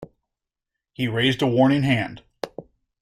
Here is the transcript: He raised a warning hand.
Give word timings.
He 0.93 1.07
raised 1.07 1.43
a 1.43 1.47
warning 1.47 1.83
hand. 1.83 2.23